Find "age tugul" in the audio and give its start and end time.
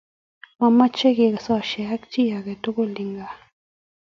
2.37-2.91